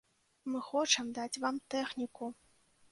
Мы 0.53 0.61
хочам 0.69 1.13
даць 1.19 1.41
вам 1.45 1.61
тэхніку! 1.77 2.35